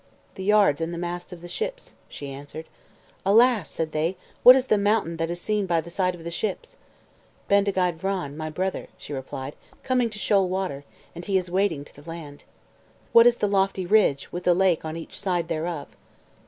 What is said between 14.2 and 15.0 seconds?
with the lake on